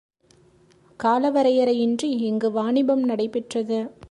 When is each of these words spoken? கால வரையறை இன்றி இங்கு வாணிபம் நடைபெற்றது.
கால 0.97 1.29
வரையறை 1.29 1.79
இன்றி 1.79 2.09
இங்கு 2.09 2.51
வாணிபம் 2.51 3.03
நடைபெற்றது. 3.03 3.91